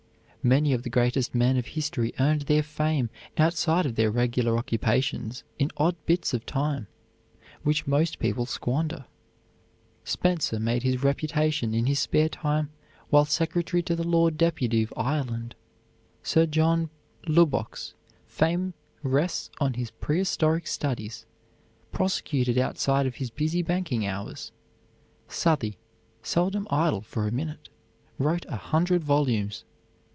[0.43, 5.43] Many of the greatest men of history earned their fame outside of their regular occupations
[5.59, 6.87] in odd bits of time
[7.61, 9.05] which most people squander.
[10.03, 12.71] Spenser made his reputation in his spare time
[13.11, 15.53] while Secretary to the Lord Deputy of Ireland.
[16.23, 16.89] Sir John
[17.27, 17.93] Lubbock's
[18.25, 18.73] fame
[19.03, 21.27] rests on his prehistoric studies,
[21.91, 24.51] prosecuted outside of his busy banking hours.
[25.27, 25.77] Southey,
[26.23, 27.69] seldom idle for a minute,
[28.17, 29.65] wrote a hundred volumes.